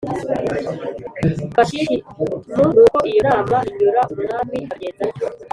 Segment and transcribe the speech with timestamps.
[1.55, 1.95] Vashiti
[2.55, 5.27] m nuko iyo nama inyura umwami abigenza atyo